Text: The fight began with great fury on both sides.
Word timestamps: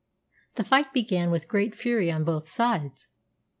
The 0.55 0.63
fight 0.63 0.93
began 0.93 1.29
with 1.29 1.47
great 1.47 1.75
fury 1.75 2.11
on 2.11 2.23
both 2.23 2.47
sides. 2.47 3.07